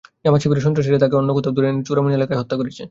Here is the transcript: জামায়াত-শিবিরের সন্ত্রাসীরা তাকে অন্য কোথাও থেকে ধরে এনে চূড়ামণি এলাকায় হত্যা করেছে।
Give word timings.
জামায়াত-শিবিরের 0.23 0.65
সন্ত্রাসীরা 0.65 1.01
তাকে 1.03 1.15
অন্য 1.19 1.29
কোথাও 1.35 1.45
থেকে 1.51 1.57
ধরে 1.57 1.67
এনে 1.69 1.85
চূড়ামণি 1.87 2.13
এলাকায় 2.19 2.39
হত্যা 2.39 2.55
করেছে। 2.59 2.79